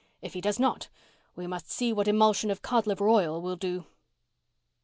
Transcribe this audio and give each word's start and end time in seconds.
If 0.19 0.33
he 0.33 0.41
does 0.41 0.57
not—we 0.57 1.45
must 1.45 1.69
see 1.71 1.93
what 1.93 2.07
emulsion 2.07 2.49
of 2.49 2.63
cod 2.63 2.87
liver 2.87 3.07
oil 3.07 3.39
will 3.39 3.55
do." 3.55 3.85